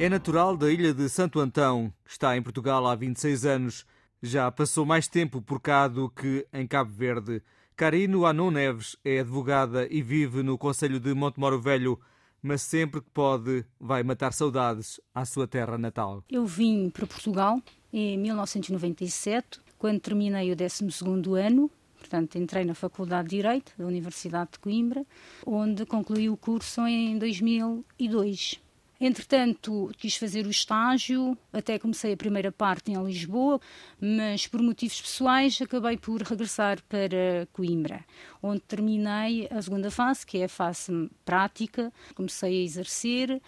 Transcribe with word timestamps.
É 0.00 0.08
natural 0.08 0.56
da 0.56 0.70
ilha 0.70 0.94
de 0.94 1.08
Santo 1.08 1.40
Antão, 1.40 1.92
está 2.06 2.36
em 2.36 2.40
Portugal 2.40 2.86
há 2.86 2.94
26 2.94 3.44
anos. 3.44 3.84
Já 4.22 4.48
passou 4.48 4.86
mais 4.86 5.08
tempo 5.08 5.42
por 5.42 5.60
cá 5.60 5.88
do 5.88 6.08
que 6.08 6.46
em 6.52 6.68
Cabo 6.68 6.92
Verde. 6.92 7.42
Carino 7.74 8.24
Anon 8.24 8.52
Neves 8.52 8.96
é 9.04 9.18
advogada 9.18 9.88
e 9.90 10.00
vive 10.00 10.44
no 10.44 10.56
Conselho 10.56 11.00
de 11.00 11.12
Montemoro 11.14 11.60
Velho, 11.60 11.98
mas 12.40 12.62
sempre 12.62 13.00
que 13.00 13.10
pode 13.10 13.64
vai 13.80 14.04
matar 14.04 14.32
saudades 14.32 15.00
à 15.12 15.24
sua 15.24 15.48
terra 15.48 15.76
natal. 15.76 16.22
Eu 16.30 16.46
vim 16.46 16.90
para 16.90 17.04
Portugal 17.04 17.60
em 17.92 18.16
1997, 18.18 19.58
quando 19.76 19.98
terminei 19.98 20.52
o 20.52 20.56
12º 20.56 21.34
ano. 21.34 21.68
Portanto, 21.98 22.38
entrei 22.38 22.64
na 22.64 22.74
Faculdade 22.74 23.30
de 23.30 23.36
Direito 23.36 23.72
da 23.76 23.84
Universidade 23.84 24.50
de 24.52 24.60
Coimbra, 24.60 25.04
onde 25.44 25.84
concluí 25.84 26.30
o 26.30 26.36
curso 26.36 26.86
em 26.86 27.18
2002. 27.18 28.60
Entretanto, 29.00 29.92
quis 29.96 30.16
fazer 30.16 30.44
o 30.44 30.50
estágio, 30.50 31.38
até 31.52 31.78
comecei 31.78 32.12
a 32.12 32.16
primeira 32.16 32.50
parte 32.50 32.90
em 32.90 33.00
Lisboa, 33.00 33.60
mas 34.00 34.48
por 34.48 34.60
motivos 34.60 35.00
pessoais 35.00 35.60
acabei 35.62 35.96
por 35.96 36.20
regressar 36.20 36.82
para 36.88 37.46
Coimbra, 37.52 38.04
onde 38.42 38.60
terminei 38.62 39.46
a 39.52 39.62
segunda 39.62 39.88
fase, 39.88 40.26
que 40.26 40.38
é 40.38 40.44
a 40.44 40.48
fase 40.48 41.08
prática. 41.24 41.92
Comecei 42.16 42.60
a 42.60 42.64
exercer, 42.64 43.40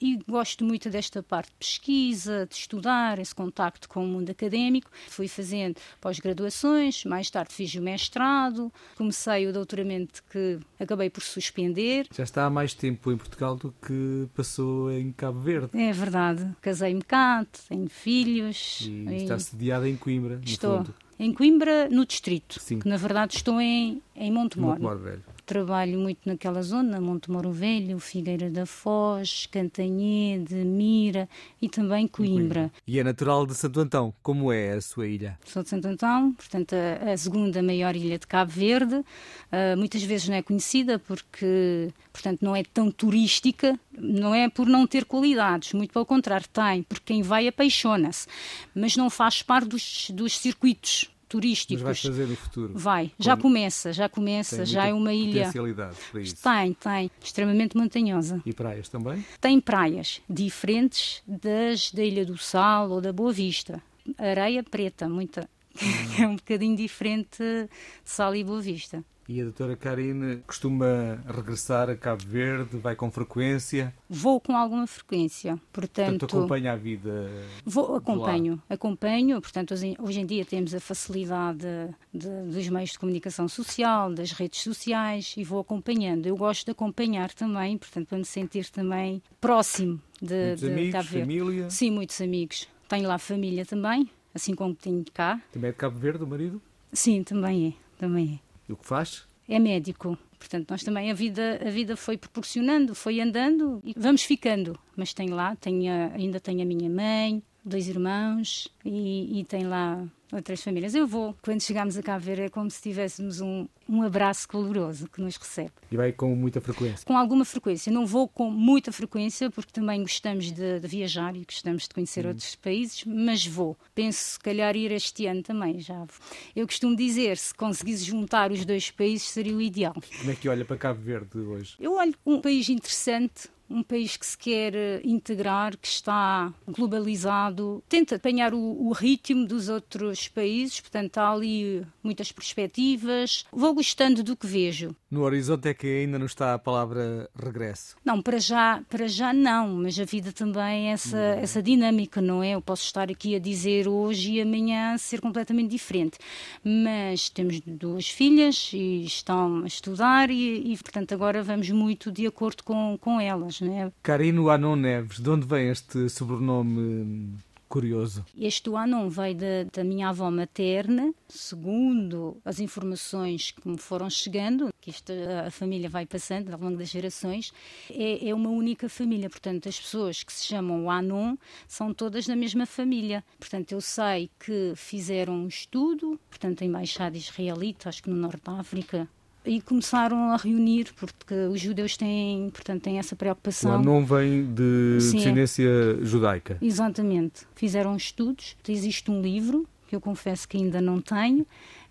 e 0.00 0.18
gosto 0.28 0.64
muito 0.64 0.88
desta 0.90 1.22
parte 1.22 1.48
de 1.50 1.56
pesquisa, 1.56 2.46
de 2.46 2.54
estudar, 2.54 3.18
esse 3.18 3.34
contacto 3.34 3.88
com 3.88 4.04
o 4.04 4.08
mundo 4.08 4.30
académico. 4.30 4.90
Fui 5.08 5.28
fazendo 5.28 5.76
pós-graduações, 6.00 7.04
mais 7.04 7.30
tarde 7.30 7.54
fiz 7.54 7.74
o 7.74 7.82
mestrado, 7.82 8.72
comecei 8.96 9.46
o 9.46 9.52
doutoramento 9.52 10.22
que 10.30 10.58
acabei 10.78 11.10
por 11.10 11.22
suspender. 11.22 12.06
Já 12.14 12.24
está 12.24 12.44
há 12.46 12.50
mais 12.50 12.74
tempo 12.74 13.10
em 13.10 13.16
Portugal 13.16 13.56
do 13.56 13.74
que 13.82 14.28
passou 14.34 14.90
em 14.92 15.12
Cabo 15.12 15.40
Verde. 15.40 15.70
É 15.78 15.92
verdade. 15.92 16.48
Casei-me 16.60 17.02
cá, 17.02 17.46
tenho 17.68 17.88
filhos. 17.88 18.80
E, 18.82 18.90
e... 18.90 19.16
está 19.16 19.38
sediada 19.38 19.88
em 19.88 19.96
Coimbra, 19.96 20.36
no 20.36 20.44
Estou. 20.44 20.78
fundo. 20.78 20.94
Em 21.18 21.32
Coimbra, 21.32 21.88
no 21.88 22.06
distrito, 22.06 22.60
Sim. 22.60 22.78
que 22.78 22.88
na 22.88 22.96
verdade 22.96 23.34
estou 23.34 23.60
em, 23.60 24.00
em 24.14 24.30
Montemor. 24.30 24.78
Montemor 24.78 24.98
Velho. 24.98 25.24
Trabalho 25.48 25.98
muito 25.98 26.28
naquela 26.28 26.60
zona, 26.60 27.00
Montemoro 27.00 27.50
Velho, 27.50 27.98
Figueira 27.98 28.50
da 28.50 28.66
Foz, 28.66 29.48
Cantanhede, 29.50 30.54
Mira 30.56 31.26
e 31.60 31.70
também 31.70 32.06
Coimbra. 32.06 32.70
E 32.86 32.98
é 32.98 33.02
natural 33.02 33.46
de 33.46 33.54
Santo 33.54 33.80
Antão. 33.80 34.12
Como 34.22 34.52
é 34.52 34.72
a 34.72 34.80
sua 34.82 35.06
ilha? 35.06 35.38
Sou 35.46 35.62
de 35.62 35.70
Santo 35.70 35.88
Antão, 35.88 36.34
portanto 36.34 36.74
a, 36.74 37.12
a 37.12 37.16
segunda 37.16 37.62
maior 37.62 37.96
ilha 37.96 38.18
de 38.18 38.26
Cabo 38.26 38.52
Verde. 38.52 38.96
Uh, 38.96 39.74
muitas 39.78 40.02
vezes 40.02 40.28
não 40.28 40.36
é 40.36 40.42
conhecida 40.42 40.98
porque, 40.98 41.88
portanto, 42.12 42.42
não 42.42 42.54
é 42.54 42.62
tão 42.62 42.90
turística. 42.90 43.80
Não 43.98 44.34
é 44.34 44.50
por 44.50 44.66
não 44.66 44.86
ter 44.86 45.06
qualidades, 45.06 45.72
muito 45.72 45.94
pelo 45.94 46.04
contrário, 46.04 46.46
tem, 46.52 46.82
porque 46.82 47.14
quem 47.14 47.22
vai 47.22 47.48
apaixona-se. 47.48 48.26
Mas 48.74 48.98
não 48.98 49.08
faz 49.08 49.42
parte 49.42 49.66
dos, 49.66 50.10
dos 50.10 50.38
circuitos 50.38 51.10
turísticos. 51.28 51.82
Mas 51.82 52.02
vai 52.02 52.12
fazer 52.12 52.26
no 52.26 52.36
futuro? 52.36 52.72
Vai, 52.74 53.12
já 53.18 53.36
começa, 53.36 53.92
já 53.92 54.08
começa, 54.08 54.64
já 54.64 54.86
é 54.86 54.92
uma 54.92 55.12
ilha. 55.12 55.40
potencialidade 55.40 55.96
para 56.10 56.20
isso. 56.20 56.36
Tem, 56.42 56.72
tem, 56.74 57.10
extremamente 57.22 57.76
montanhosa. 57.76 58.42
E 58.44 58.52
praias 58.52 58.88
também? 58.88 59.24
Tem 59.40 59.60
praias 59.60 60.20
diferentes 60.28 61.22
das 61.26 61.92
da 61.92 62.02
Ilha 62.02 62.24
do 62.24 62.38
Sal 62.38 62.90
ou 62.90 63.00
da 63.00 63.12
Boa 63.12 63.32
Vista. 63.32 63.82
Areia 64.16 64.62
preta, 64.62 65.08
muita. 65.08 65.48
é 66.18 66.26
um 66.26 66.36
bocadinho 66.36 66.76
diferente 66.76 67.38
de 67.38 67.68
Sal 68.04 68.34
e 68.34 68.42
Boa 68.42 68.60
Vista. 68.60 69.04
E 69.28 69.42
a 69.42 69.44
doutora 69.44 69.76
Karine 69.76 70.38
costuma 70.46 71.22
regressar 71.26 71.90
a 71.90 71.94
Cabo 71.94 72.24
Verde? 72.26 72.78
Vai 72.78 72.96
com 72.96 73.10
frequência? 73.10 73.94
Vou 74.08 74.40
com 74.40 74.56
alguma 74.56 74.86
frequência, 74.86 75.60
portanto... 75.70 76.20
Portanto, 76.20 76.38
acompanha 76.38 76.72
a 76.72 76.76
vida 76.76 77.30
Vou, 77.62 77.94
acompanho, 77.96 78.62
acompanho, 78.70 79.38
portanto, 79.42 79.74
hoje 79.98 80.20
em 80.20 80.24
dia 80.24 80.46
temos 80.46 80.74
a 80.74 80.80
facilidade 80.80 81.66
de, 82.10 82.28
dos 82.50 82.68
meios 82.70 82.92
de 82.92 82.98
comunicação 82.98 83.46
social, 83.48 84.10
das 84.14 84.32
redes 84.32 84.62
sociais, 84.62 85.34
e 85.36 85.44
vou 85.44 85.60
acompanhando. 85.60 86.24
Eu 86.24 86.34
gosto 86.34 86.64
de 86.64 86.70
acompanhar 86.70 87.30
também, 87.34 87.76
portanto, 87.76 88.08
para 88.08 88.16
me 88.16 88.24
sentir 88.24 88.70
também 88.70 89.22
próximo 89.38 90.00
de, 90.22 90.34
muitos 90.34 90.60
de 90.60 90.72
amigos, 90.72 90.92
Cabo 90.92 91.08
Verde. 91.08 91.20
família? 91.20 91.70
Sim, 91.70 91.90
muitos 91.90 92.20
amigos. 92.22 92.68
Tenho 92.88 93.06
lá 93.06 93.18
família 93.18 93.66
também, 93.66 94.08
assim 94.34 94.54
como 94.54 94.74
tenho 94.74 95.04
cá. 95.12 95.38
Também 95.52 95.68
é 95.68 95.72
de 95.72 95.78
Cabo 95.78 95.98
Verde, 95.98 96.24
o 96.24 96.26
marido? 96.26 96.62
Sim, 96.94 97.22
também 97.22 97.68
é, 97.68 98.00
também 98.00 98.40
é. 98.42 98.47
E 98.68 98.72
o 98.72 98.76
que 98.76 98.86
faz? 98.86 99.26
é 99.48 99.58
médico. 99.58 100.16
Portanto, 100.38 100.70
nós 100.70 100.84
também 100.84 101.10
a 101.10 101.14
vida 101.14 101.58
a 101.66 101.70
vida 101.70 101.96
foi 101.96 102.16
proporcionando, 102.16 102.94
foi 102.94 103.20
andando 103.20 103.80
e 103.82 103.94
vamos 103.96 104.22
ficando. 104.22 104.78
Mas 104.96 105.12
tem 105.12 105.30
lá, 105.30 105.56
tenho, 105.56 105.90
ainda 106.14 106.38
tenho 106.38 106.62
a 106.62 106.64
minha 106.64 106.88
mãe, 106.88 107.42
dois 107.64 107.88
irmãos 107.88 108.68
e, 108.84 109.40
e 109.40 109.44
tem 109.44 109.66
lá 109.66 110.06
outras 110.32 110.62
famílias. 110.62 110.94
Eu 110.94 111.06
vou, 111.06 111.36
quando 111.42 111.60
chegamos 111.60 111.96
a 111.96 112.02
Cabo 112.02 112.24
Verde, 112.24 112.42
é 112.42 112.48
como 112.48 112.70
se 112.70 112.80
tivéssemos 112.82 113.40
um, 113.40 113.66
um 113.88 114.02
abraço 114.02 114.46
caloroso 114.48 115.08
que 115.08 115.20
nos 115.20 115.36
recebe. 115.36 115.72
E 115.90 115.96
vai 115.96 116.12
com 116.12 116.34
muita 116.34 116.60
frequência? 116.60 117.06
Com 117.06 117.16
alguma 117.16 117.44
frequência. 117.44 117.92
Não 117.92 118.06
vou 118.06 118.28
com 118.28 118.50
muita 118.50 118.92
frequência, 118.92 119.50
porque 119.50 119.72
também 119.72 120.00
gostamos 120.02 120.52
de, 120.52 120.80
de 120.80 120.88
viajar 120.88 121.34
e 121.36 121.44
gostamos 121.44 121.84
de 121.84 121.90
conhecer 121.90 122.24
hum. 122.26 122.30
outros 122.30 122.54
países, 122.54 123.04
mas 123.04 123.46
vou. 123.46 123.76
Penso, 123.94 124.18
se 124.18 124.38
calhar, 124.38 124.76
ir 124.76 124.92
este 124.92 125.26
ano 125.26 125.42
também, 125.42 125.80
já. 125.80 126.06
Eu 126.54 126.66
costumo 126.66 126.94
dizer, 126.94 127.36
se 127.36 127.54
conseguisse 127.54 128.04
juntar 128.04 128.52
os 128.52 128.64
dois 128.64 128.90
países, 128.90 129.28
seria 129.28 129.56
o 129.56 129.60
ideal. 129.60 129.94
Como 130.18 130.30
é 130.30 130.34
que 130.34 130.48
olha 130.48 130.64
para 130.64 130.76
Cabo 130.76 131.00
Verde 131.00 131.38
hoje? 131.38 131.74
Eu 131.80 131.94
olho 131.94 132.14
um 132.24 132.40
país 132.40 132.68
interessante, 132.68 133.48
um 133.70 133.82
país 133.82 134.16
que 134.16 134.26
se 134.26 134.36
quer 134.36 134.74
eh, 134.74 135.00
integrar, 135.04 135.76
que 135.76 135.88
está 135.88 136.52
globalizado, 136.66 137.82
tenta 137.88 138.16
apanhar 138.16 138.54
o, 138.54 138.58
o, 138.58 138.92
ritmo 138.92 139.46
dos 139.46 139.68
outros 139.68 140.28
países, 140.28 140.80
portanto 140.80 141.18
há 141.18 141.30
ali 141.32 141.86
muitas 142.02 142.32
perspectivas. 142.32 143.44
Vou 143.52 143.74
gostando 143.74 144.22
do 144.22 144.36
que 144.36 144.46
vejo. 144.46 144.94
No 145.10 145.22
horizonte 145.22 145.68
é 145.68 145.74
que 145.74 145.86
ainda 145.86 146.18
não 146.18 146.26
está 146.26 146.52
a 146.52 146.58
palavra 146.58 147.30
regresso? 147.34 147.96
Não, 148.04 148.20
para 148.20 148.38
já, 148.38 148.82
para 148.90 149.08
já 149.08 149.32
não, 149.32 149.68
mas 149.68 149.98
a 149.98 150.04
vida 150.04 150.32
também 150.32 150.90
é 150.90 150.92
essa, 150.92 151.16
uhum. 151.16 151.40
essa 151.40 151.62
dinâmica, 151.62 152.20
não 152.20 152.42
é? 152.42 152.50
Eu 152.50 152.60
posso 152.60 152.84
estar 152.84 153.10
aqui 153.10 153.34
a 153.34 153.38
dizer 153.38 153.88
hoje 153.88 154.32
e 154.32 154.40
amanhã 154.42 154.98
ser 154.98 155.22
completamente 155.22 155.70
diferente. 155.70 156.18
Mas 156.62 157.30
temos 157.30 157.58
duas 157.60 158.08
filhas 158.08 158.70
e 158.74 159.04
estão 159.04 159.62
a 159.62 159.66
estudar 159.66 160.28
e, 160.30 160.72
e 160.72 160.76
portanto, 160.76 161.12
agora 161.14 161.42
vamos 161.42 161.70
muito 161.70 162.12
de 162.12 162.26
acordo 162.26 162.62
com, 162.62 162.98
com 163.00 163.18
elas, 163.18 163.62
não 163.62 163.72
é? 163.72 163.90
Carino 164.02 164.50
Anon 164.50 164.76
Neves, 164.76 165.20
de 165.20 165.30
onde 165.30 165.46
vem 165.46 165.70
este 165.70 166.10
sobrenome 166.10 167.34
curioso. 167.68 168.24
Este 168.36 168.70
Anon 168.74 169.08
veio 169.08 169.36
da, 169.36 169.64
da, 169.72 169.84
minha 169.84 170.08
avó 170.08 170.30
materna, 170.30 171.12
segundo 171.28 172.40
as 172.44 172.58
informações 172.58 173.50
que 173.50 173.68
me 173.68 173.78
foram 173.78 174.08
chegando, 174.08 174.70
que 174.80 174.90
isto, 174.90 175.12
a 175.46 175.50
família 175.50 175.88
vai 175.88 176.06
passando 176.06 176.52
ao 176.52 176.60
longo 176.60 176.78
das 176.78 176.88
gerações, 176.88 177.52
é, 177.90 178.28
é, 178.28 178.34
uma 178.34 178.50
única 178.50 178.88
família. 178.88 179.28
Portanto, 179.28 179.68
as 179.68 179.78
pessoas 179.78 180.22
que 180.22 180.32
se 180.32 180.46
chamam 180.46 180.90
Anon 180.90 181.36
são 181.66 181.92
todas 181.92 182.26
da 182.26 182.34
mesma 182.34 182.66
família. 182.66 183.24
Portanto, 183.38 183.72
eu 183.72 183.80
sei 183.80 184.30
que 184.38 184.72
fizeram 184.74 185.34
um 185.34 185.48
estudo, 185.48 186.18
portanto, 186.28 186.62
a 186.62 186.66
embaixada 186.66 187.16
israelita, 187.16 187.88
acho 187.88 188.02
que 188.02 188.10
no 188.10 188.16
norte 188.16 188.42
da 188.44 188.52
África, 188.58 189.08
e 189.48 189.60
começaram 189.62 190.30
a 190.30 190.36
reunir, 190.36 190.88
porque 190.94 191.34
os 191.50 191.60
judeus 191.60 191.96
têm, 191.96 192.50
portanto, 192.50 192.82
têm 192.82 192.98
essa 192.98 193.16
preocupação. 193.16 193.82
não 193.82 194.04
vem 194.04 194.44
de 194.44 194.98
Sim, 195.00 195.16
descendência 195.16 195.70
judaica. 196.02 196.58
Exatamente. 196.60 197.46
Fizeram 197.54 197.96
estudos, 197.96 198.56
existe 198.68 199.10
um 199.10 199.22
livro, 199.22 199.66
que 199.88 199.96
eu 199.96 200.00
confesso 200.00 200.46
que 200.46 200.58
ainda 200.58 200.80
não 200.82 201.00
tenho, 201.00 201.46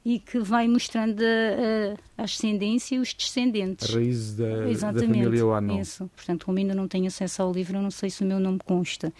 e 0.07 0.19
que 0.19 0.39
vai 0.39 0.69
mostrando 0.69 1.21
a, 1.21 2.21
a, 2.21 2.23
ascendência 2.23 2.95
e 2.95 2.99
os 2.99 3.13
descendentes. 3.13 3.89
A 3.89 3.93
raiz 3.97 4.35
da, 4.35 4.69
Exatamente, 4.69 5.07
da 5.09 5.13
família 5.13 5.45
Oanon. 5.45 5.81
Isso. 5.81 6.09
Portanto, 6.15 6.45
como 6.45 6.57
ainda 6.57 6.73
não 6.73 6.87
tenho 6.87 7.07
acesso 7.07 7.41
ao 7.41 7.51
livro, 7.51 7.75
eu 7.75 7.81
não 7.81 7.91
sei 7.91 8.09
se 8.09 8.23
o 8.23 8.25
meu 8.25 8.39
nome 8.39 8.57
consta, 8.65 9.11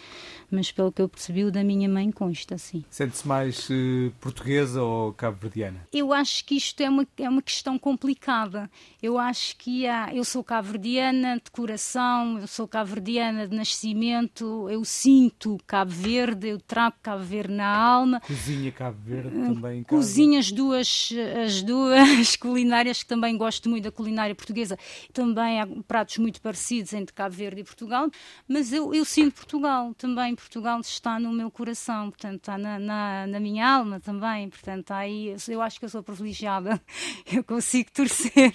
mas 0.50 0.72
pelo 0.72 0.90
que 0.90 1.02
eu 1.02 1.10
percebi, 1.10 1.44
o 1.44 1.52
da 1.52 1.62
minha 1.62 1.90
mãe 1.90 2.10
consta, 2.10 2.58
sim. 2.58 2.86
Sente-se 2.90 3.28
mais 3.28 3.70
uh, 3.70 4.14
portuguesa 4.22 4.82
ou 4.82 5.12
cabo-verdiana? 5.12 5.86
Eu 5.92 6.14
acho 6.14 6.46
que 6.46 6.56
isto 6.56 6.80
é 6.80 6.90
uma, 6.90 7.06
é 7.18 7.28
uma 7.28 7.42
questão 7.42 7.78
complicada. 7.78 8.72
Eu 9.04 9.18
acho 9.18 9.58
que 9.58 9.86
há, 9.86 10.16
eu 10.16 10.24
sou 10.24 10.42
cabo-verdiana 10.42 11.36
de 11.36 11.52
coração, 11.52 12.40
eu 12.40 12.48
sou 12.48 12.66
cabo-verdiana 12.66 13.46
de 13.46 13.54
nascimento, 13.54 14.70
eu 14.70 14.86
sinto 14.86 15.58
Cabo 15.68 15.92
Verde, 15.92 16.48
eu 16.48 16.62
trago 16.62 16.96
Cabo 17.04 17.24
Verde 17.26 17.54
na 17.54 17.68
alma. 17.68 18.22
Cozinha 18.22 18.72
Cabo 18.72 18.98
Verde 19.04 19.32
também. 19.32 19.84
Cozinha 19.84 20.40
as 20.40 20.50
duas 20.50 20.77
duas, 20.78 21.10
as 21.44 21.62
duas 21.62 22.36
culinárias, 22.38 23.02
que 23.02 23.10
também 23.10 23.36
gosto 23.38 23.70
muito 23.70 23.86
da 23.86 23.92
culinária 23.92 24.36
portuguesa. 24.36 24.78
Também 25.12 25.60
há 25.60 25.68
pratos 25.88 26.18
muito 26.18 26.42
parecidos 26.42 26.94
entre 26.94 27.14
Cabo 27.14 27.36
Verde 27.36 27.62
e 27.62 27.64
Portugal, 27.64 28.10
mas 28.48 28.72
eu, 28.72 28.94
eu 28.94 29.04
sinto 29.04 29.36
Portugal 29.36 29.94
também. 29.96 30.36
Portugal 30.36 30.80
está 30.82 31.20
no 31.20 31.32
meu 31.32 31.50
coração, 31.50 32.10
portanto, 32.10 32.38
está 32.38 32.58
na, 32.58 32.78
na, 32.78 33.28
na 33.28 33.40
minha 33.40 33.68
alma 33.68 34.00
também. 34.00 34.50
Portanto, 34.50 34.92
aí 34.92 35.36
eu 35.48 35.62
acho 35.62 35.80
que 35.80 35.86
eu 35.86 35.90
sou 35.90 36.04
privilegiada. 36.04 36.82
Eu 37.32 37.44
consigo 37.44 37.92
torcer 37.92 38.54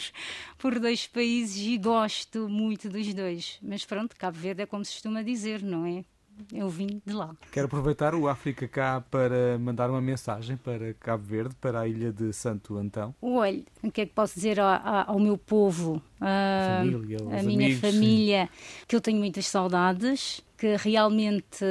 por 0.59 0.79
dois 0.79 1.07
países 1.07 1.67
e 1.67 1.77
gosto 1.77 2.49
muito 2.49 2.89
dos 2.89 3.13
dois. 3.13 3.59
Mas 3.63 3.85
pronto, 3.85 4.17
Cabo 4.17 4.39
Verde 4.39 4.63
é 4.63 4.67
como 4.67 4.85
se 4.85 4.93
costuma 4.93 5.23
dizer, 5.23 5.63
não 5.63 5.85
é? 5.85 6.05
Eu 6.53 6.69
vim 6.69 7.01
de 7.05 7.13
lá. 7.13 7.35
Quero 7.51 7.67
aproveitar 7.67 8.15
o 8.15 8.29
África 8.29 8.67
cá 8.69 9.03
para 9.11 9.59
mandar 9.59 9.91
uma 9.91 10.01
mensagem 10.01 10.57
para 10.57 10.95
Cabo 10.95 11.25
Verde, 11.25 11.55
para 11.61 11.81
a 11.81 11.89
ilha 11.89 12.13
de 12.13 12.33
Santo 12.33 12.77
Antão. 12.77 13.15
Olha, 13.21 13.63
o 13.83 13.91
que 13.91 14.03
é 14.03 14.07
que 14.07 14.13
posso 14.13 14.35
dizer 14.35 14.61
ao, 14.61 14.69
ao 15.07 15.19
meu 15.19 15.37
povo, 15.39 16.03
a, 16.21 16.79
família, 16.79 17.19
a 17.19 17.43
minha 17.43 17.67
amigos, 17.67 17.81
família, 17.81 18.47
sim. 18.47 18.85
que 18.89 18.97
eu 18.97 19.01
tenho 19.01 19.19
muitas 19.19 19.47
saudades, 19.47 20.41
que 20.57 20.77
realmente 20.77 21.65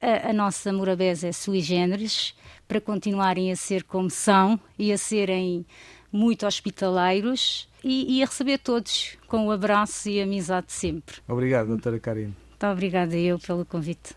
a, 0.00 0.30
a 0.30 0.32
nossa 0.32 0.72
Morabeza 0.72 1.28
é 1.28 1.32
sui 1.32 1.60
generis, 1.60 2.34
para 2.66 2.80
continuarem 2.80 3.50
a 3.50 3.56
ser 3.56 3.82
como 3.84 4.08
são 4.08 4.58
e 4.78 4.92
a 4.92 4.98
serem 4.98 5.66
muito 6.12 6.46
hospitaleiros 6.46 7.68
e, 7.82 8.18
e 8.18 8.22
a 8.22 8.26
receber 8.26 8.58
todos 8.58 9.16
com 9.26 9.46
o 9.46 9.50
abraço 9.50 10.08
e 10.08 10.20
a 10.20 10.24
amizade 10.24 10.72
sempre. 10.72 11.16
Obrigado, 11.28 11.68
doutora 11.68 11.98
Karine. 11.98 12.34
Muito 12.62 12.72
obrigada 12.74 13.16
eu 13.16 13.38
pelo 13.38 13.64
convite. 13.64 14.14